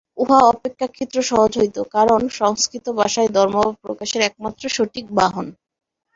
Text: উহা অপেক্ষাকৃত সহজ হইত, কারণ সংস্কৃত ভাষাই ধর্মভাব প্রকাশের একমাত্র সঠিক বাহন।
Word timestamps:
উহা 0.17 0.39
অপেক্ষাকৃত 0.51 1.13
সহজ 1.29 1.51
হইত, 1.57 1.77
কারণ 1.95 2.21
সংস্কৃত 2.39 2.85
ভাষাই 2.99 3.29
ধর্মভাব 3.37 3.71
প্রকাশের 3.83 4.21
একমাত্র 4.23 4.63
সঠিক 4.77 5.05
বাহন। 5.17 5.45